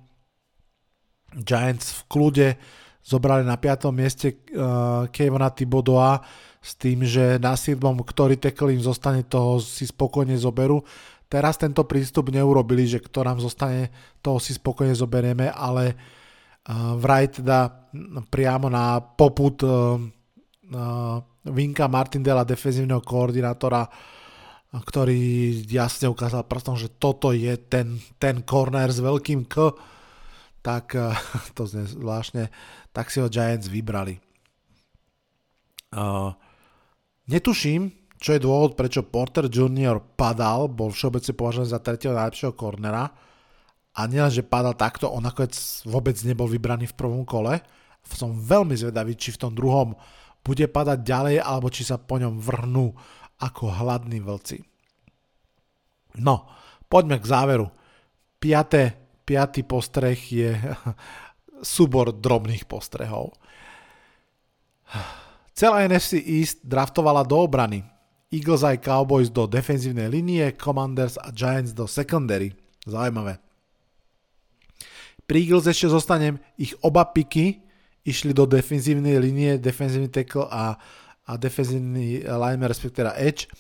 Giants 1.37 1.95
v 1.95 2.01
kľude 2.11 2.49
zobrali 3.07 3.47
na 3.47 3.55
5. 3.55 3.95
mieste 3.95 4.43
uh, 4.51 5.07
Kevona 5.15 5.55
Thibodoa 5.55 6.19
s 6.59 6.75
tým, 6.75 7.07
že 7.07 7.39
na 7.39 7.55
7. 7.55 7.79
ktorý 7.79 8.35
tackle 8.43 8.75
im 8.75 8.83
zostane, 8.83 9.23
toho 9.23 9.63
si 9.63 9.87
spokojne 9.87 10.35
zoberú. 10.35 10.83
Teraz 11.27 11.59
tento 11.59 11.83
prístup 11.83 12.31
neurobili, 12.31 12.87
že 12.87 13.03
kto 13.03 13.27
nám 13.27 13.43
zostane, 13.43 13.91
toho 14.23 14.39
si 14.39 14.55
spokojne 14.55 14.95
zoberieme, 14.95 15.51
ale 15.51 15.93
uh, 15.93 16.95
vraj 16.95 17.43
teda 17.43 17.91
priamo 18.31 18.71
na 18.71 19.03
poput 19.03 19.59
uh, 19.67 19.99
Vinka 21.47 21.87
Martindela, 21.87 22.43
defenzívneho 22.43 23.03
koordinátora, 23.03 23.87
ktorý 24.75 25.63
jasne 25.71 26.11
ukázal 26.11 26.43
prstom, 26.47 26.75
že 26.75 26.91
toto 26.99 27.31
je 27.31 27.55
ten, 27.71 28.03
ten 28.19 28.43
corner 28.43 28.91
s 28.91 28.99
veľkým 28.99 29.47
K, 29.47 29.71
tak 30.63 30.99
to 31.57 31.63
znie 31.71 31.87
zvláštne, 31.87 32.51
tak 32.91 33.15
si 33.15 33.23
ho 33.23 33.31
Giants 33.31 33.71
vybrali. 33.71 34.19
Uh, 35.95 36.35
netuším, 37.31 37.95
čo 38.17 38.37
je 38.37 38.41
dôvod, 38.41 38.75
prečo 38.75 39.05
Porter 39.05 39.49
Jr. 39.49 40.01
padal, 40.01 40.73
bol 40.73 40.89
všeobecne 40.89 41.33
považovaný 41.37 41.69
za 41.69 41.81
tretieho 41.85 42.17
najlepšieho 42.17 42.57
kornera 42.57 43.13
a 43.97 44.01
nielen, 44.05 44.29
že 44.29 44.45
padal 44.45 44.77
takto, 44.77 45.09
on 45.09 45.25
nakoniec 45.25 45.57
vôbec 45.89 46.17
nebol 46.25 46.45
vybraný 46.45 46.93
v 46.93 46.99
prvom 47.01 47.25
kole. 47.25 47.65
Som 48.05 48.37
veľmi 48.37 48.77
zvedavý, 48.77 49.17
či 49.17 49.33
v 49.33 49.41
tom 49.49 49.53
druhom 49.57 49.97
bude 50.45 50.69
padať 50.69 50.99
ďalej, 51.01 51.37
alebo 51.41 51.73
či 51.73 51.83
sa 51.83 51.97
po 51.97 52.21
ňom 52.21 52.37
vrhnú 52.37 52.93
ako 53.41 53.73
hladní 53.73 54.21
vlci. 54.21 54.63
No, 56.21 56.49
poďme 56.93 57.21
k 57.21 57.27
záveru. 57.29 57.67
Piaté, 58.37 58.97
piatý 59.25 59.65
postreh 59.65 60.17
je 60.17 60.55
súbor 61.75 62.13
drobných 62.13 62.69
postrehov. 62.69 63.33
Celá 65.57 65.89
NFC 65.89 66.21
East 66.21 66.61
draftovala 66.63 67.25
do 67.25 67.43
obrany. 67.43 67.96
Eagles 68.31 68.67
aj 68.67 68.83
Cowboys 68.83 69.31
do 69.31 69.47
defenzívnej 69.47 70.11
linie, 70.11 70.51
Commanders 70.59 71.15
a 71.19 71.31
Giants 71.31 71.71
do 71.71 71.87
secondary. 71.87 72.55
Zaujímavé. 72.83 73.39
Pri 75.27 75.43
Eagles 75.43 75.67
ešte 75.67 75.91
zostanem, 75.91 76.39
ich 76.59 76.75
oba 76.83 77.07
piky 77.07 77.63
išli 78.07 78.31
do 78.31 78.47
defenzívnej 78.47 79.19
linie, 79.19 79.59
defenzívny 79.59 80.07
tackle 80.07 80.47
a, 80.47 80.79
a 81.27 81.33
defenzívny 81.35 82.23
lineman, 82.23 82.71
respektíve 82.71 83.11
edge. 83.19 83.51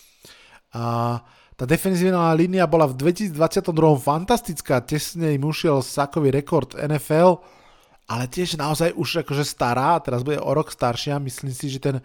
A 0.70 1.18
tá 1.58 1.64
defenzívna 1.66 2.30
línia 2.36 2.68
bola 2.70 2.86
v 2.86 2.94
2022 2.94 3.34
fantastická, 3.98 4.78
tesne 4.84 5.34
im 5.34 5.42
ušiel 5.42 5.82
sakový 5.82 6.30
rekord 6.30 6.78
NFL, 6.78 7.42
ale 8.06 8.30
tiež 8.30 8.54
naozaj 8.54 8.94
už 8.94 9.26
akože 9.26 9.42
stará, 9.42 9.98
teraz 9.98 10.22
bude 10.22 10.38
o 10.38 10.50
rok 10.54 10.70
staršia, 10.70 11.18
myslím 11.18 11.50
si, 11.50 11.66
že 11.66 11.82
ten 11.82 11.96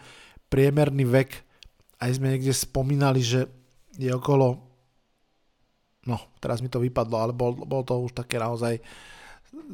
priemerný 0.50 1.06
vek, 1.06 1.50
aj 2.01 2.12
sme 2.17 2.34
niekde 2.34 2.51
spomínali, 2.51 3.22
že 3.22 3.46
je 3.96 4.10
okolo, 4.10 4.58
no 6.10 6.17
teraz 6.41 6.65
mi 6.65 6.67
to 6.67 6.81
vypadlo, 6.81 7.15
ale 7.22 7.34
bol, 7.38 7.53
bol 7.53 7.86
to 7.86 8.01
už 8.01 8.17
také 8.17 8.41
naozaj 8.41 8.81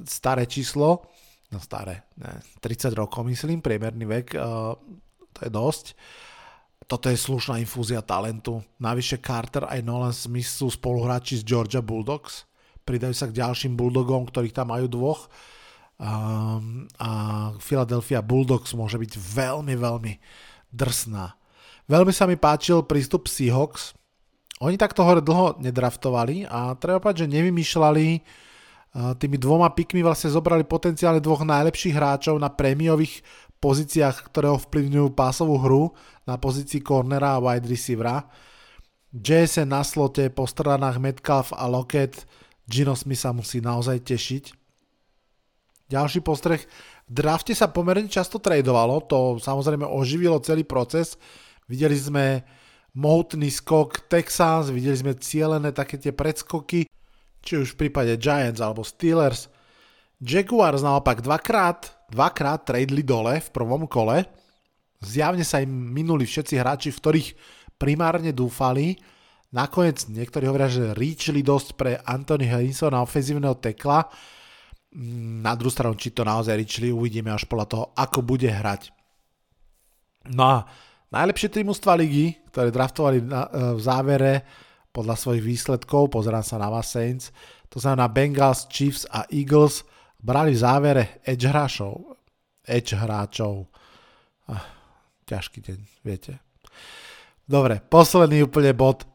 staré 0.04 0.44
číslo, 0.44 1.08
no 1.48 1.58
staré, 1.64 2.12
ne, 2.20 2.44
30 2.60 2.92
rokov 2.92 3.24
myslím, 3.24 3.64
priemerný 3.64 4.04
vek, 4.04 4.28
uh, 4.36 4.76
to 5.32 5.40
je 5.48 5.52
dosť. 5.54 5.86
Toto 6.88 7.12
je 7.12 7.20
slušná 7.20 7.60
infúzia 7.60 8.00
talentu. 8.00 8.64
Navyše 8.80 9.20
Carter 9.20 9.68
aj 9.68 9.84
Nolan 9.84 10.16
Smith 10.16 10.48
sú 10.48 10.72
spoluhráči 10.72 11.44
z 11.44 11.44
Georgia 11.44 11.84
Bulldogs. 11.84 12.48
Pridajú 12.88 13.12
sa 13.12 13.28
k 13.28 13.36
ďalším 13.44 13.76
Bulldogom, 13.76 14.24
ktorých 14.24 14.56
tam 14.56 14.72
majú 14.72 14.88
dvoch. 14.88 15.28
Um, 16.00 16.88
a 16.96 17.10
Philadelphia 17.60 18.24
Bulldogs 18.24 18.72
môže 18.72 18.96
byť 18.96 19.20
veľmi, 19.20 19.76
veľmi 19.76 20.14
drsná. 20.72 21.36
Veľmi 21.88 22.12
sa 22.12 22.28
mi 22.28 22.36
páčil 22.36 22.84
prístup 22.84 23.32
Seahawks. 23.32 23.96
Oni 24.60 24.76
takto 24.76 25.08
hore 25.08 25.24
dlho 25.24 25.56
nedraftovali 25.64 26.44
a 26.44 26.76
treba 26.76 27.00
povedať, 27.00 27.24
že 27.24 27.34
nevymýšľali 27.34 28.08
tými 29.22 29.38
dvoma 29.38 29.72
pikmi 29.72 30.02
vlastne 30.02 30.34
zobrali 30.34 30.66
potenciálne 30.66 31.22
dvoch 31.22 31.46
najlepších 31.46 31.96
hráčov 31.96 32.36
na 32.42 32.50
prémiových 32.50 33.22
pozíciách, 33.62 34.28
ktoré 34.34 34.50
ovplyvňujú 34.52 35.14
pásovú 35.14 35.56
hru 35.62 35.84
na 36.26 36.36
pozícii 36.42 36.82
cornera 36.82 37.38
a 37.38 37.42
wide 37.42 37.70
receivera. 37.70 38.26
JSN 39.14 39.70
na 39.70 39.86
slote, 39.86 40.28
po 40.34 40.50
stranách 40.50 41.00
Metcalf 41.00 41.56
a 41.56 41.70
Lockett, 41.70 42.28
Gino 42.68 42.98
Smith 42.98 43.22
sa 43.22 43.32
musí 43.32 43.64
naozaj 43.64 44.04
tešiť. 44.04 44.44
Ďalší 45.88 46.20
postreh, 46.20 46.60
v 47.08 47.12
drafte 47.14 47.56
sa 47.56 47.72
pomerne 47.72 48.12
často 48.12 48.44
tradovalo, 48.44 49.08
to 49.08 49.40
samozrejme 49.40 49.88
oživilo 49.88 50.44
celý 50.44 50.68
proces. 50.68 51.16
Videli 51.68 52.00
sme 52.00 52.48
mohutný 52.96 53.52
skok 53.52 54.08
Texans, 54.08 54.72
videli 54.72 54.96
sme 54.96 55.20
cielené 55.20 55.76
také 55.76 56.00
tie 56.00 56.16
predskoky, 56.16 56.88
či 57.44 57.54
už 57.60 57.76
v 57.76 57.88
prípade 57.88 58.16
Giants 58.16 58.64
alebo 58.64 58.88
Steelers. 58.88 59.52
Jaguars 60.18 60.82
naopak 60.82 61.22
dvakrát, 61.22 62.08
dvakrát 62.10 62.66
tradeli 62.66 63.04
dole 63.04 63.38
v 63.38 63.50
prvom 63.54 63.86
kole. 63.86 64.26
Zjavne 65.04 65.46
sa 65.46 65.62
im 65.62 65.70
minuli 65.70 66.26
všetci 66.26 66.58
hráči, 66.58 66.90
v 66.90 67.00
ktorých 67.04 67.30
primárne 67.78 68.34
dúfali. 68.34 68.98
Nakoniec 69.54 70.10
niektorí 70.10 70.50
hovoria, 70.50 70.68
že 70.68 70.98
ríčili 70.98 71.46
dosť 71.46 71.70
pre 71.78 71.92
Anthony 72.02 72.50
Harrisona 72.50 73.06
ofenzívneho 73.06 73.62
tekla. 73.62 74.10
Na 75.44 75.54
druhú 75.54 75.70
stranu, 75.70 75.94
či 75.94 76.16
to 76.16 76.26
naozaj 76.26 76.58
ríčili, 76.58 76.90
uvidíme 76.90 77.30
až 77.30 77.46
podľa 77.46 77.68
toho, 77.70 77.86
ako 77.94 78.26
bude 78.26 78.50
hrať. 78.50 78.90
No 80.34 80.44
a 80.44 80.58
najlepšie 81.14 81.50
tri 81.52 81.62
mužstva 81.64 81.96
ligy, 81.96 82.36
ktoré 82.52 82.72
draftovali 82.72 83.20
na, 83.24 83.48
v 83.76 83.80
závere, 83.80 84.34
podľa 84.98 85.14
svojich 85.14 85.46
výsledkov, 85.46 86.10
pozerám 86.10 86.42
sa 86.42 86.58
na 86.58 86.74
vás 86.74 86.90
Saints, 86.90 87.30
to 87.70 87.78
znamená 87.78 88.10
Bengals, 88.10 88.66
Chiefs 88.66 89.06
a 89.14 89.30
Eagles, 89.30 89.86
brali 90.18 90.58
v 90.58 90.64
závere 90.66 91.04
edge 91.22 91.46
hráčov. 91.46 92.18
Edge 92.66 92.98
hráčov. 92.98 93.70
Ah, 94.50 94.66
ťažký 95.30 95.60
deň, 95.62 95.80
viete. 96.02 96.42
Dobre, 97.46 97.80
posledný 97.80 98.50
úplne 98.50 98.74
bod. 98.74 99.06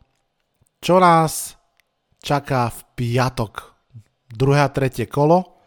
Čo 0.79 1.03
nás 1.03 1.59
čaká 2.23 2.71
v 2.71 2.81
piatok? 2.97 3.75
Druhé 4.31 4.63
a 4.65 4.73
tretie 4.73 5.11
kolo. 5.11 5.61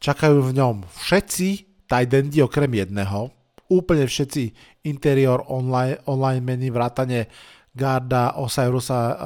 Čakajú 0.00 0.40
v 0.40 0.56
ňom 0.56 0.76
všetci 0.88 1.48
endy 1.92 2.38
okrem 2.42 2.72
jedného. 2.72 3.37
Úplne 3.68 4.08
všetci 4.08 4.44
interior 4.88 5.44
online, 5.52 6.00
online 6.08 6.40
meny, 6.40 6.72
vrátane 6.72 7.28
Garda, 7.76 8.40
Osairusa, 8.40 9.00
uh, 9.12 9.16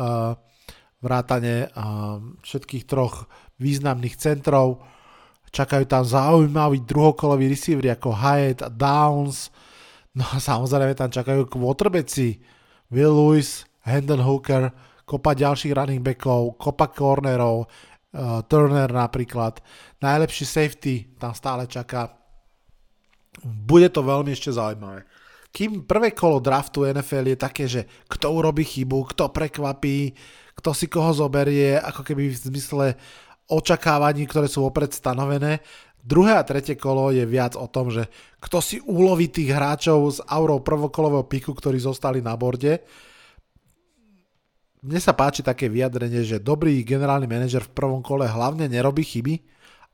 vrátane 0.99 1.71
uh, 1.71 2.19
všetkých 2.43 2.85
troch 2.91 3.31
významných 3.63 4.19
centrov. 4.19 4.83
Čakajú 5.53 5.85
tam 5.85 6.03
zaujímaví 6.03 6.83
druhokoloví 6.83 7.45
receivery 7.47 7.93
ako 7.93 8.11
Hyatt 8.19 8.67
a 8.67 8.71
Downs. 8.73 9.53
No 10.17 10.25
a 10.27 10.41
samozrejme 10.41 10.97
tam 10.97 11.13
čakajú 11.13 11.47
quarterbacki 11.47 12.41
Will 12.91 13.15
Lewis, 13.15 13.69
Hendon 13.85 14.21
Hooker, 14.21 14.75
kopa 15.07 15.39
ďalších 15.39 15.77
running 15.77 16.03
backov, 16.03 16.59
kopa 16.59 16.91
cornerov, 16.91 17.67
uh, 17.67 18.43
Turner 18.51 18.91
napríklad. 18.91 19.63
Najlepší 20.03 20.45
safety 20.45 20.95
tam 21.21 21.31
stále 21.31 21.71
čaká. 21.71 22.22
Bude 23.41 23.89
to 23.89 24.05
veľmi 24.05 24.37
ešte 24.37 24.53
zaujímavé 24.53 25.09
kým 25.53 25.85
prvé 25.85 26.17
kolo 26.17 26.41
draftu 26.41 26.89
NFL 26.89 27.37
je 27.37 27.39
také, 27.39 27.65
že 27.69 27.85
kto 28.09 28.33
urobí 28.33 28.65
chybu, 28.65 29.13
kto 29.13 29.29
prekvapí, 29.29 30.17
kto 30.57 30.73
si 30.73 30.89
koho 30.89 31.13
zoberie, 31.13 31.77
ako 31.77 32.01
keby 32.01 32.33
v 32.33 32.43
zmysle 32.49 32.87
očakávaní, 33.53 34.25
ktoré 34.25 34.49
sú 34.49 34.65
opred 34.65 34.89
stanovené. 34.89 35.61
Druhé 36.03 36.35
a 36.35 36.43
tretie 36.43 36.75
kolo 36.75 37.13
je 37.13 37.23
viac 37.29 37.55
o 37.55 37.69
tom, 37.69 37.93
že 37.93 38.09
kto 38.41 38.59
si 38.65 38.81
uloví 38.83 39.29
tých 39.29 39.53
hráčov 39.53 40.01
z 40.09 40.19
aurou 40.27 40.65
prvokolového 40.65 41.29
piku, 41.29 41.53
ktorí 41.55 41.79
zostali 41.79 42.25
na 42.25 42.35
borde. 42.35 42.83
Mne 44.83 44.99
sa 44.99 45.15
páči 45.15 45.47
také 45.47 45.71
vyjadrenie, 45.71 46.27
že 46.27 46.43
dobrý 46.43 46.83
generálny 46.83 47.31
manažer 47.31 47.63
v 47.63 47.77
prvom 47.77 48.03
kole 48.03 48.27
hlavne 48.27 48.67
nerobí 48.67 49.07
chyby 49.07 49.39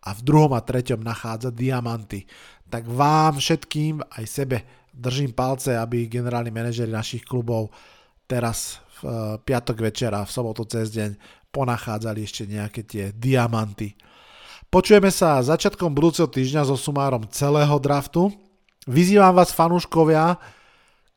a 0.05 0.15
v 0.15 0.21
druhom 0.23 0.53
a 0.55 0.63
treťom 0.63 1.03
nachádza 1.03 1.51
diamanty. 1.51 2.29
Tak 2.69 2.87
vám 2.87 3.41
všetkým, 3.41 4.05
aj 4.05 4.25
sebe, 4.29 4.57
držím 4.95 5.33
palce, 5.33 5.79
aby 5.79 6.11
generálni 6.11 6.51
manažeri 6.51 6.91
našich 6.91 7.25
klubov 7.25 7.71
teraz 8.29 8.83
v 9.01 9.09
eh, 9.09 9.15
piatok 9.41 9.79
večera, 9.81 10.27
v 10.27 10.35
sobotu 10.35 10.67
cez 10.69 10.93
deň 10.93 11.17
ponachádzali 11.49 12.21
ešte 12.23 12.45
nejaké 12.45 12.85
tie 12.85 13.05
diamanty. 13.17 13.97
Počujeme 14.69 15.09
sa 15.09 15.41
začiatkom 15.41 15.97
budúceho 15.97 16.29
týždňa 16.29 16.69
so 16.69 16.77
sumárom 16.77 17.25
celého 17.33 17.73
draftu. 17.81 18.29
Vyzývam 18.85 19.33
vás 19.33 19.49
fanúškovia, 19.49 20.37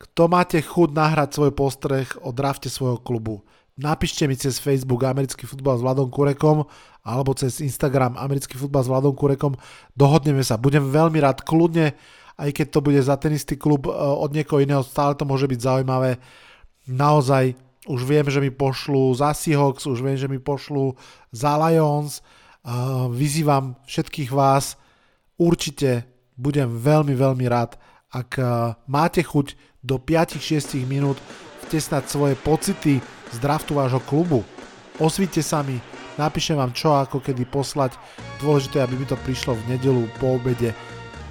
kto 0.00 0.24
máte 0.24 0.56
chud 0.64 0.96
nahrať 0.96 1.36
svoj 1.36 1.52
postreh 1.52 2.08
o 2.24 2.32
drafte 2.32 2.72
svojho 2.72 2.96
klubu. 2.96 3.44
Napíšte 3.72 4.28
mi 4.28 4.36
cez 4.36 4.60
Facebook 4.60 5.04
Americký 5.08 5.48
futbal 5.48 5.80
s 5.80 5.84
Vladom 5.84 6.12
Kurekom 6.12 6.68
alebo 7.02 7.32
cez 7.32 7.64
Instagram 7.64 8.20
Americký 8.20 8.60
futbal 8.60 8.84
s 8.84 8.90
Vladom 8.92 9.16
Kurekom. 9.16 9.56
Dohodneme 9.96 10.44
sa. 10.44 10.60
Budem 10.60 10.92
veľmi 10.92 11.18
rád 11.18 11.40
kľudne 11.42 11.96
aj 12.42 12.50
keď 12.50 12.66
to 12.72 12.80
bude 12.80 13.00
za 13.00 13.16
ten 13.20 13.36
istý 13.36 13.54
klub 13.54 13.86
e, 13.86 13.92
od 13.94 14.32
niekoho 14.32 14.62
iného, 14.62 14.82
stále 14.84 15.14
to 15.14 15.28
môže 15.28 15.46
byť 15.48 15.60
zaujímavé. 15.60 16.16
Naozaj 16.88 17.54
už 17.86 18.00
viem, 18.06 18.26
že 18.30 18.42
mi 18.42 18.50
pošlu 18.50 19.14
za 19.14 19.34
Seahawks, 19.34 19.86
už 19.86 20.00
viem, 20.00 20.16
že 20.16 20.30
mi 20.30 20.38
pošlu 20.38 20.96
za 21.30 21.54
Lions. 21.60 22.18
E, 22.18 22.22
vyzývam 23.12 23.76
všetkých 23.84 24.30
vás, 24.32 24.80
určite 25.36 26.08
budem 26.34 26.66
veľmi, 26.72 27.12
veľmi 27.12 27.46
rád, 27.46 27.76
ak 28.10 28.30
e, 28.38 28.44
máte 28.88 29.20
chuť 29.22 29.54
do 29.82 29.98
5-6 29.98 30.82
minút 30.86 31.18
vtesnať 31.68 32.06
svoje 32.06 32.34
pocity 32.38 33.02
z 33.32 33.38
draftu 33.40 33.74
vášho 33.74 34.00
klubu. 34.04 34.44
Osvíte 35.00 35.40
sa 35.40 35.64
mi, 35.64 35.80
napíšem 36.20 36.60
vám 36.60 36.76
čo 36.76 36.92
ako 36.92 37.24
kedy 37.24 37.48
poslať. 37.48 37.96
Dôležité, 38.38 38.84
aby 38.84 39.00
mi 39.00 39.06
to 39.08 39.16
prišlo 39.24 39.56
v 39.56 39.76
nedelu 39.76 40.04
po 40.20 40.36
obede 40.36 40.76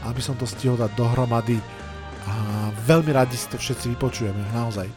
aby 0.10 0.22
som 0.22 0.34
to 0.38 0.50
stihol 0.50 0.80
dať 0.80 0.92
dohromady 0.98 1.62
a 2.26 2.34
veľmi 2.86 3.14
radi 3.14 3.38
si 3.38 3.50
to 3.50 3.58
všetci 3.58 3.94
vypočujeme, 3.98 4.42
naozaj. 4.54 4.88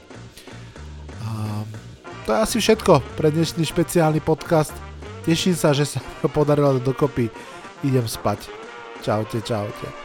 A 1.24 1.28
to 2.24 2.28
je 2.32 2.38
asi 2.40 2.56
všetko 2.60 3.00
pre 3.16 3.32
dnešný 3.32 3.64
špeciálny 3.64 4.20
podcast. 4.24 4.72
Teším 5.24 5.56
sa, 5.56 5.72
že 5.72 5.88
sa 5.88 6.00
podarilo 6.28 6.80
dokopy. 6.80 7.32
Idem 7.84 8.04
spať. 8.04 8.48
Čaute, 9.04 9.40
čaute. 9.44 10.03